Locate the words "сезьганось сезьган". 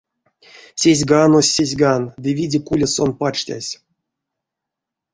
0.83-2.03